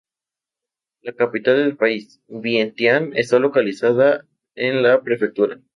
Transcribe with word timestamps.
La 1.03 1.13
capital 1.13 1.57
del 1.57 1.77
país, 1.77 2.23
Vientián, 2.27 3.11
está 3.13 3.37
localizada 3.37 4.25
en 4.55 4.81
la 4.81 5.03
prefectura. 5.03 5.61